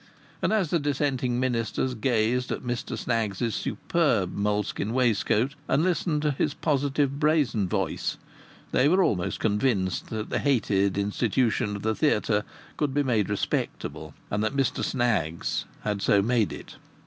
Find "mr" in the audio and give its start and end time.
2.63-2.97, 14.57-14.83